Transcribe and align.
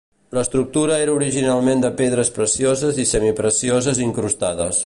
L'estructura 0.35 0.95
era 1.01 1.13
originalment 1.17 1.85
de 1.85 1.93
pedres 2.01 2.33
precioses 2.41 3.01
i 3.05 3.09
semi-precioses 3.15 4.05
incrustades. 4.11 4.79